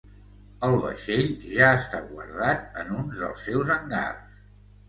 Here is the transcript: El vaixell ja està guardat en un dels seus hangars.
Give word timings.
El 0.67 0.77
vaixell 0.85 1.29
ja 1.59 1.69
està 1.81 2.01
guardat 2.07 2.81
en 2.85 2.91
un 3.03 3.15
dels 3.21 3.47
seus 3.49 3.73
hangars. 3.77 4.43